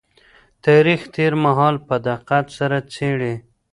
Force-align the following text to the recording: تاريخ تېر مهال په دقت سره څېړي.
تاريخ 0.65 1.01
تېر 1.15 1.33
مهال 1.43 1.75
په 1.87 1.95
دقت 2.07 2.45
سره 2.57 2.77
څېړي. 2.93 3.33